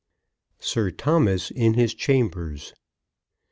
SIR 0.57 0.89
THOMAS 0.89 1.51
IN 1.51 1.75
HIS 1.75 1.93
CHAMBERS. 1.93 2.73